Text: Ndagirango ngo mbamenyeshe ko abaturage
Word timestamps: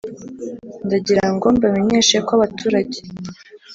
Ndagirango 0.85 1.45
ngo 1.45 1.47
mbamenyeshe 1.57 2.17
ko 2.27 2.31
abaturage 2.37 2.99